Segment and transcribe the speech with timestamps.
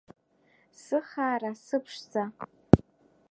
[0.81, 2.23] Сыхаара сыԥшӡа!